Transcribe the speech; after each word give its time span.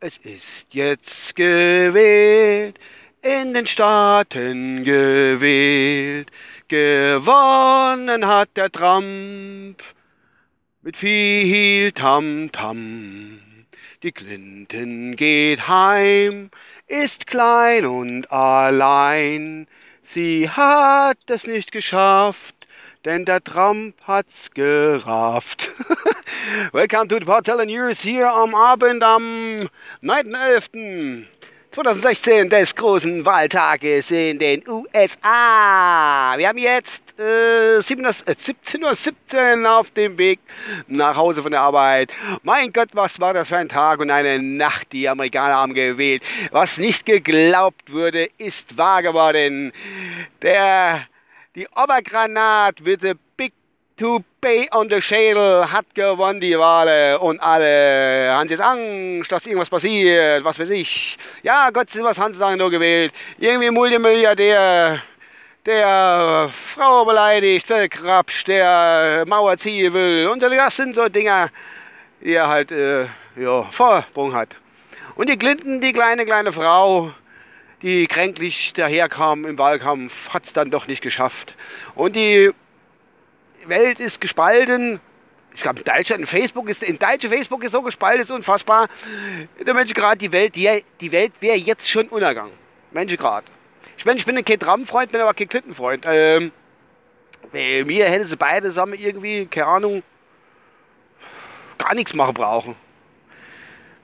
es 0.00 0.16
ist 0.18 0.72
jetzt 0.72 1.36
gewählt, 1.36 2.78
in 3.20 3.52
den 3.52 3.66
Staaten 3.66 4.82
gewählt. 4.82 6.30
Gewonnen 6.68 8.26
hat 8.26 8.48
der 8.56 8.72
Trump 8.72 9.82
mit 10.80 10.96
viel 10.96 11.92
Tamtam. 11.92 13.40
Die 14.02 14.12
Clinton 14.12 15.16
geht 15.16 15.68
heim, 15.68 16.50
ist 16.86 17.26
klein 17.26 17.84
und 17.84 18.32
allein. 18.32 19.66
Sie 20.04 20.48
hat 20.48 21.18
es 21.28 21.46
nicht 21.46 21.72
geschafft, 21.72 22.59
denn 23.04 23.24
der 23.24 23.42
Trump 23.42 23.94
hat's 24.06 24.50
gerafft. 24.52 25.70
Welcome 26.72 27.08
to 27.08 27.18
the 27.18 27.24
Portella 27.24 27.64
News 27.64 28.00
hier 28.02 28.30
am 28.30 28.54
Abend 28.54 29.02
am 29.02 29.68
9.11. 30.02 31.24
2016 31.72 32.50
des 32.50 32.74
großen 32.74 33.24
Wahltages 33.24 34.10
in 34.10 34.40
den 34.40 34.68
USA. 34.68 36.34
Wir 36.36 36.48
haben 36.48 36.58
jetzt 36.58 37.14
äh, 37.16 37.78
17.17 37.78 39.62
Uhr 39.62 39.70
auf 39.78 39.92
dem 39.92 40.18
Weg 40.18 40.40
nach 40.88 41.16
Hause 41.16 41.42
von 41.42 41.52
der 41.52 41.60
Arbeit. 41.60 42.10
Mein 42.42 42.72
Gott, 42.72 42.88
was 42.92 43.20
war 43.20 43.34
das 43.34 43.46
für 43.48 43.56
ein 43.56 43.68
Tag 43.68 44.00
und 44.00 44.10
eine 44.10 44.42
Nacht, 44.42 44.92
die 44.92 45.08
Amerikaner 45.08 45.54
haben 45.54 45.74
gewählt. 45.74 46.24
Was 46.50 46.76
nicht 46.78 47.06
geglaubt 47.06 47.92
wurde, 47.92 48.28
ist 48.36 48.76
wahr 48.76 49.04
geworden. 49.04 49.72
Der, 50.42 51.06
die 51.56 51.66
Obergranat 51.74 52.84
with 52.84 53.00
the 53.00 53.16
big 53.36 53.52
to 53.96 54.22
pay 54.40 54.68
on 54.70 54.88
the 54.88 55.02
Schädel 55.02 55.66
hat 55.66 55.84
gewonnen 55.94 56.40
die 56.40 56.56
Wale 56.56 57.18
und 57.18 57.40
alle 57.40 58.30
haben 58.30 58.48
jetzt 58.48 58.60
Angst, 58.60 59.32
dass 59.32 59.46
irgendwas 59.46 59.68
passiert, 59.68 60.44
was 60.44 60.60
weiß 60.60 60.70
ich. 60.70 61.18
Ja, 61.42 61.70
Gott 61.70 61.90
sei 61.90 62.04
was 62.04 62.20
haben 62.20 62.34
sie 62.34 62.56
nur 62.56 62.70
gewählt. 62.70 63.12
Irgendwie 63.38 63.70
Multimilliardär, 63.70 65.02
der 65.66 66.50
Frau 66.52 67.04
beleidigt, 67.04 67.66
verkrapscht, 67.66 68.46
der 68.46 69.24
Mauer 69.26 69.58
ziehen 69.58 69.92
will 69.92 70.28
und 70.28 70.40
das 70.40 70.76
sind 70.76 70.94
so 70.94 71.08
Dinger, 71.08 71.50
die 72.20 72.34
er 72.34 72.46
halt, 72.46 72.70
äh, 72.70 73.06
ja, 73.34 73.64
Vorsprung 73.72 74.34
hat. 74.34 74.50
Und 75.16 75.28
die 75.28 75.36
Clinton, 75.36 75.80
die 75.80 75.92
kleine, 75.92 76.24
kleine 76.24 76.52
Frau, 76.52 77.12
die 77.82 78.06
kränklich 78.06 78.72
daherkam 78.74 79.44
im 79.44 79.58
Wahlkampf, 79.58 80.32
hat 80.34 80.44
es 80.44 80.52
dann 80.52 80.70
doch 80.70 80.86
nicht 80.86 81.02
geschafft. 81.02 81.54
Und 81.94 82.14
die 82.14 82.52
Welt 83.66 84.00
ist 84.00 84.20
gespalten. 84.20 85.00
Ich 85.54 85.62
glaube, 85.62 85.80
in 85.80 85.84
Deutschland, 85.84 86.20
in 86.20 86.26
Facebook 86.26 86.68
ist, 86.68 86.82
in 86.82 86.98
deutsche 86.98 87.28
Facebook 87.28 87.64
ist 87.64 87.72
so 87.72 87.82
gespalten, 87.82 88.22
ist 88.22 88.30
unfassbar. 88.30 88.88
Der 89.64 89.74
Mensch 89.74 89.92
die 89.92 90.32
Welt, 90.32 90.54
die, 90.54 90.84
die 91.00 91.12
Welt 91.12 91.32
wäre 91.40 91.56
jetzt 91.56 91.88
schon 91.88 92.08
Untergang. 92.08 92.50
Mensch 92.92 93.16
gerade. 93.16 93.46
Ich 93.96 94.04
meine, 94.04 94.18
ich 94.18 94.26
bin 94.26 94.42
kein 94.44 94.58
Trump-Freund, 94.58 95.12
bin 95.12 95.20
aber 95.20 95.34
kein 95.34 95.48
Clinton-Freund. 95.48 96.06
Ähm, 96.06 96.52
mir 97.52 98.08
hätte 98.08 98.26
sie 98.26 98.36
beide 98.36 98.68
zusammen 98.68 98.94
irgendwie, 98.94 99.46
keine 99.46 99.66
Ahnung, 99.66 100.02
gar 101.78 101.94
nichts 101.94 102.14
machen 102.14 102.34
brauchen. 102.34 102.76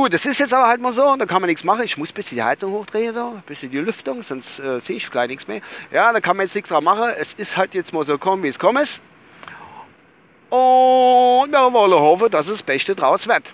Gut, 0.00 0.14
das 0.14 0.24
ist 0.24 0.38
jetzt 0.38 0.54
aber 0.54 0.66
halt 0.66 0.80
mal 0.80 0.92
so, 0.92 1.14
da 1.14 1.26
kann 1.26 1.42
man 1.42 1.48
nichts 1.48 1.62
machen. 1.62 1.82
Ich 1.82 1.98
muss 1.98 2.10
ein 2.10 2.14
bisschen 2.14 2.36
die 2.36 2.42
Heizung 2.42 2.72
hochdrehen, 2.72 3.14
da, 3.14 3.32
ein 3.32 3.42
bisschen 3.42 3.70
die 3.70 3.76
Lüftung, 3.76 4.22
sonst 4.22 4.58
äh, 4.58 4.80
sehe 4.80 4.96
ich 4.96 5.10
gleich 5.10 5.28
nichts 5.28 5.46
mehr. 5.46 5.60
Ja, 5.90 6.10
da 6.10 6.22
kann 6.22 6.38
man 6.38 6.46
jetzt 6.46 6.54
nichts 6.54 6.70
dran 6.70 6.84
machen. 6.84 7.12
Es 7.18 7.34
ist 7.34 7.58
halt 7.58 7.74
jetzt 7.74 7.92
mal 7.92 8.02
so 8.02 8.16
kommen, 8.16 8.42
wie 8.42 8.48
es 8.48 8.58
kommen 8.58 8.82
ist. 8.82 9.02
Und 10.48 11.50
wir 11.50 11.72
wollen 11.74 11.92
hoffen, 11.92 12.30
dass 12.30 12.46
es 12.46 12.52
das 12.52 12.62
Beste 12.62 12.94
draus 12.94 13.28
wird. 13.28 13.52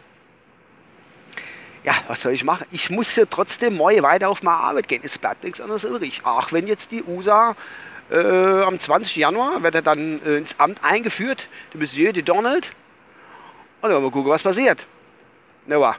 Ja, 1.83 1.95
was 2.07 2.23
soll 2.23 2.33
ich 2.33 2.45
machen? 2.45 2.65
Ich 2.71 2.91
muss 2.91 3.17
ja 3.17 3.25
trotzdem 3.29 3.75
morgen 3.75 4.05
weiter 4.05 4.29
auf 4.29 4.45
meine 4.45 4.59
Arbeit 4.59 4.87
gehen. 4.87 5.03
Es 5.03 5.19
bleibt 5.19 5.43
nichts 5.43 5.61
anderes 5.61 5.83
übrig. 5.83 6.21
Ach, 6.23 6.53
wenn 6.53 6.69
jetzt 6.69 6.93
die 6.93 7.03
USA 7.03 7.57
äh, 8.09 8.63
am 8.63 8.79
20. 8.79 9.17
Januar 9.17 9.65
wird 9.65 9.75
er 9.75 9.83
dann 9.83 10.23
äh, 10.25 10.37
ins 10.37 10.55
Amt 10.61 10.79
eingeführt, 10.85 11.49
der 11.73 11.81
Monsieur 11.81 12.13
de 12.13 12.23
Donald. 12.23 12.71
Und 13.81 13.91
dann 13.91 14.01
mal 14.01 14.13
gucken, 14.13 14.31
was 14.31 14.45
passiert. 14.45 14.87
Na, 15.67 15.81
war. 15.81 15.97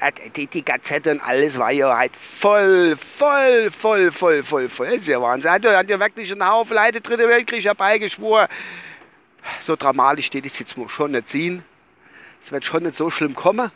Äh, 0.00 0.12
die, 0.34 0.46
die 0.46 0.64
Gazette 0.64 1.10
und 1.10 1.20
alles 1.20 1.58
war 1.58 1.70
ja 1.70 1.96
halt 1.96 2.12
voll, 2.16 2.96
voll, 2.96 3.70
voll, 3.70 4.12
voll, 4.12 4.42
voll, 4.42 4.68
voll. 4.68 4.86
Das 4.86 4.96
ist 4.96 5.08
ja 5.08 5.20
Wahnsinn. 5.20 5.50
Hat, 5.50 5.64
hat 5.64 5.88
ja 5.88 5.98
wirklich 5.98 6.30
einen 6.32 6.46
Haufen 6.46 6.76
Leute 6.76 7.00
Dritte 7.00 7.28
Weltkrieg 7.28 7.64
herbeigeschworen 7.64 8.48
so 9.60 9.76
dramatisch 9.76 10.26
steht 10.26 10.46
es 10.46 10.58
jetzt 10.58 10.76
schon 10.88 11.10
nicht 11.12 11.28
ziehen. 11.28 11.64
Es 12.44 12.52
wird 12.52 12.64
schon 12.64 12.82
nicht 12.82 12.96
so 12.96 13.10
schlimm 13.10 13.34
kommen. 13.34 13.70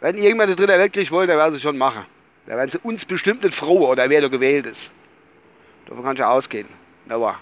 Wenn 0.00 0.16
irgendwann 0.16 0.48
der 0.48 0.56
dritte 0.56 0.78
Weltkrieg 0.78 1.10
wollen, 1.10 1.28
dann 1.28 1.38
werden 1.38 1.54
sie 1.54 1.60
schon 1.60 1.76
machen. 1.76 2.06
Da 2.46 2.56
werden 2.56 2.70
sie 2.70 2.78
uns 2.78 3.04
bestimmt 3.04 3.42
nicht 3.42 3.54
froh, 3.54 3.88
oder 3.88 4.08
wer 4.08 4.20
da 4.20 4.28
gewählt 4.28 4.66
ist. 4.66 4.90
Davon 5.86 6.04
kann 6.04 6.16
ich 6.16 6.22
ausgehen. 6.22 6.68
Aber. 7.08 7.38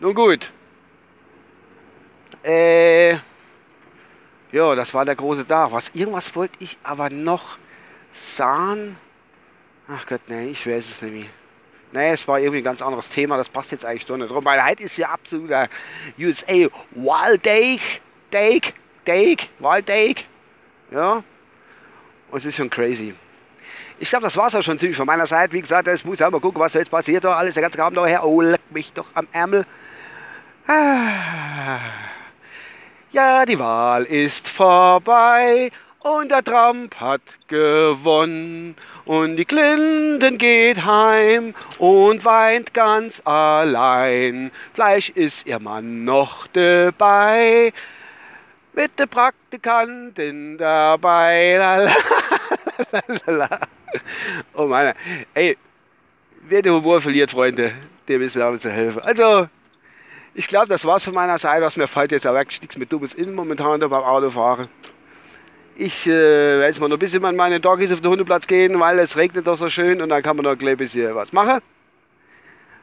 Nun 0.00 0.14
gut. 0.14 0.50
Äh, 2.42 3.18
ja, 4.52 4.74
das 4.74 4.92
war 4.94 5.04
der 5.04 5.16
große 5.16 5.46
Tag. 5.46 5.72
Was, 5.72 5.90
irgendwas 5.94 6.34
wollte 6.36 6.54
ich 6.60 6.76
aber 6.82 7.10
noch 7.10 7.58
sagen. 8.14 8.96
Ach 9.88 10.06
Gott, 10.06 10.20
nee, 10.28 10.50
ich 10.50 10.66
weiß 10.66 10.88
es 10.88 11.02
nicht 11.02 11.14
mehr. 11.14 11.26
Nee, 11.92 12.12
es 12.12 12.26
war 12.26 12.38
irgendwie 12.38 12.58
ein 12.58 12.64
ganz 12.64 12.80
anderes 12.80 13.08
Thema, 13.10 13.36
das 13.36 13.50
passt 13.50 13.70
jetzt 13.70 13.84
eigentlich 13.84 14.06
doch 14.06 14.16
nicht 14.16 14.30
drum, 14.30 14.44
weil 14.44 14.64
heute 14.64 14.84
ist 14.84 14.96
ja 14.96 15.10
absoluter 15.10 15.68
USA 16.18 16.68
Wild 16.92 17.44
Day, 17.44 17.80
Day, 18.32 18.62
Day, 19.06 19.36
Wild 19.58 19.88
Day. 19.88 20.14
Ja, 20.90 21.22
und 22.30 22.38
es 22.38 22.46
ist 22.46 22.56
schon 22.56 22.70
crazy. 22.70 23.14
Ich 23.98 24.08
glaube, 24.08 24.24
das 24.24 24.36
war 24.38 24.46
es 24.46 24.54
auch 24.54 24.62
schon 24.62 24.78
ziemlich 24.78 24.96
von 24.96 25.06
meiner 25.06 25.26
Seite. 25.26 25.52
Wie 25.52 25.60
gesagt, 25.60 25.86
es 25.86 26.04
muss 26.04 26.18
ja 26.18 26.30
mal 26.30 26.40
gucken, 26.40 26.60
was 26.60 26.72
jetzt 26.72 26.90
passiert 26.90 27.24
alles, 27.26 27.54
der 27.54 27.62
ganze 27.62 27.82
Abend 27.82 27.98
daher. 27.98 28.24
Oh, 28.24 28.40
leck 28.40 28.60
mich 28.70 28.92
doch 28.94 29.06
am 29.14 29.28
Ärmel. 29.32 29.66
Ah. 30.66 32.01
Ja, 33.12 33.44
die 33.44 33.58
Wahl 33.58 34.04
ist 34.04 34.48
vorbei 34.48 35.70
und 35.98 36.30
der 36.30 36.42
Trump 36.42 36.94
hat 36.96 37.20
gewonnen. 37.46 38.74
Und 39.04 39.36
die 39.36 39.44
Clinton 39.44 40.38
geht 40.38 40.82
heim 40.82 41.54
und 41.76 42.24
weint 42.24 42.72
ganz 42.72 43.20
allein. 43.26 44.50
Fleisch 44.72 45.10
ist 45.10 45.46
ihr 45.46 45.58
Mann 45.58 46.06
noch 46.06 46.46
dabei, 46.46 47.74
mit 48.72 48.98
der 48.98 49.06
Praktikantin 49.06 50.56
dabei. 50.56 51.92
Oh 54.54 54.66
meine, 54.66 54.94
ey, 55.34 55.58
wer 56.48 56.62
den 56.62 56.72
Humor 56.72 57.02
verliert, 57.02 57.30
Freunde, 57.30 57.72
dem 58.08 58.22
ist 58.22 58.36
damit 58.36 58.62
zu 58.62 58.70
helfen. 58.70 59.02
Also, 59.02 59.48
ich 60.34 60.48
glaube, 60.48 60.68
das 60.68 60.84
war's 60.84 61.04
von 61.04 61.14
meiner 61.14 61.38
Seite. 61.38 61.62
Was 61.62 61.76
mir 61.76 61.88
fällt 61.88 62.12
jetzt 62.12 62.26
auch 62.26 62.34
wirklich 62.34 62.60
nichts 62.60 62.76
mit 62.76 62.92
dummes 62.92 63.14
Innen 63.14 63.34
momentan 63.34 63.80
da 63.80 63.88
beim 63.88 64.02
Autofahren. 64.02 64.68
Ich 65.76 66.06
äh, 66.06 66.10
werde 66.10 66.66
jetzt 66.66 66.80
mal 66.80 66.88
noch 66.88 66.96
ein 66.96 67.00
bisschen 67.00 67.24
an 67.24 67.36
meine 67.36 67.60
Doggies 67.60 67.92
auf 67.92 68.00
den 68.00 68.10
Hundeplatz 68.10 68.46
gehen, 68.46 68.78
weil 68.78 68.98
es 68.98 69.16
regnet 69.16 69.46
doch 69.46 69.56
so 69.56 69.68
schön 69.68 70.02
und 70.02 70.10
dann 70.10 70.22
kann 70.22 70.36
man 70.36 70.44
noch 70.44 70.58
ein 70.58 70.76
bisschen 70.76 71.14
was 71.14 71.32
machen. 71.32 71.60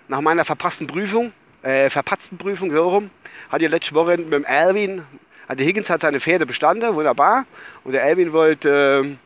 Nach 0.08 0.22
meiner 0.22 0.44
verpassten 0.44 0.88
Prüfung, 0.88 1.32
äh, 1.62 1.90
verpatzten 1.90 2.38
Prüfung, 2.38 2.72
so 2.72 2.90
rum, 2.90 3.12
hatte 3.52 3.66
ich 3.66 3.72
letzte 3.72 3.94
Woche 3.94 4.18
mit 4.18 4.34
dem 4.34 4.46
Alvin, 4.46 5.04
also 5.48 5.64
Higgins 5.64 5.90
hat 5.90 6.02
seine 6.02 6.20
Pferde 6.20 6.46
bestanden, 6.46 6.94
wunderbar. 6.96 7.46
Und 7.84 7.92
der 7.92 8.04
Alvin 8.04 8.34
wollte, 8.34 9.18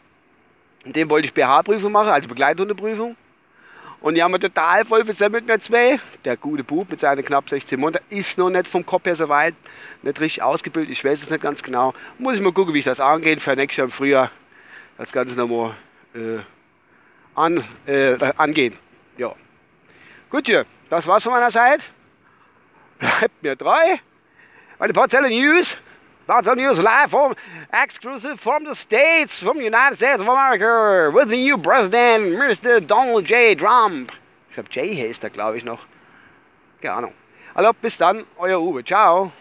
äh, 0.86 0.92
dem 0.92 1.10
wollte 1.10 1.26
ich 1.26 1.34
BH-Prüfung 1.34 1.92
machen, 1.92 2.10
also 2.10 2.28
Begleithundeprüfung. 2.28 3.16
Und 4.04 4.16
die 4.16 4.22
haben 4.22 4.34
wir 4.34 4.40
total 4.40 4.84
voll 4.84 5.06
versemmelt, 5.06 5.48
wir 5.48 5.62
zwei. 5.62 5.98
Der 6.26 6.36
gute 6.36 6.62
Bub 6.66 6.90
mit 6.90 7.00
seinen 7.00 7.24
knapp 7.24 7.48
16 7.48 7.80
Monaten 7.80 8.04
ist 8.10 8.38
noch 8.38 8.50
nicht 8.50 8.68
vom 8.68 8.86
Kopf 8.86 9.06
her 9.06 9.16
so 9.16 9.30
weit, 9.30 9.56
nicht 10.02 10.20
richtig 10.20 10.44
ausgebildet. 10.44 10.92
Ich 10.92 11.06
weiß 11.06 11.24
es 11.24 11.30
nicht 11.30 11.42
ganz 11.42 11.64
genau. 11.64 11.94
Muss 12.20 12.36
ich 12.36 12.42
mal 12.42 12.52
gucken, 12.52 12.74
wie 12.74 12.80
ich 12.80 12.86
das 12.86 13.00
angehe. 13.00 13.40
Für 13.40 13.56
nächstes 13.56 13.78
Jahr 13.78 13.86
im 13.86 13.92
Frühjahr 13.92 14.30
das 14.98 15.14
Ganze 15.14 15.36
nochmal 15.36 15.76
äh, 16.14 16.40
an, 17.34 17.64
äh, 17.86 18.18
angehen. 18.36 18.78
Ja. 19.18 19.34
Gut, 20.30 20.50
ja, 20.50 20.64
das 20.90 21.08
war's 21.08 21.24
von 21.24 21.32
meiner 21.32 21.50
Seite. 21.50 21.86
Bleibt 23.00 23.42
mir 23.42 23.58
treu. 23.58 23.96
Meine 24.80 24.92
Parzelle 24.92 25.30
News. 25.30 25.78
Parzelle 26.26 26.56
News 26.56 26.80
live 26.80 27.10
from 27.10 27.36
exclusive 27.74 28.40
from 28.40 28.64
the 28.64 28.74
States, 28.74 29.40
from 29.40 29.58
the 29.58 29.66
United 29.66 29.98
States 29.98 30.22
of 30.22 30.28
America, 30.30 31.12
with 31.14 31.28
the 31.28 31.36
new 31.36 31.58
president, 31.58 32.40
Mr. 32.40 32.80
Donald 32.80 33.26
J. 33.26 33.56
Trump. 33.56 34.10
Ich 34.48 34.56
glaube, 34.56 34.70
J 34.70 34.96
heißt 34.96 35.22
er, 35.26 35.32
glaube 35.32 35.58
ich, 35.58 35.66
noch. 35.66 35.80
Keine 36.82 36.94
Ahnung. 36.94 37.14
Also, 37.54 37.74
bis 37.74 37.98
dann, 37.98 38.26
euer 38.38 38.62
Uwe. 38.62 38.86
Ciao. 38.86 39.34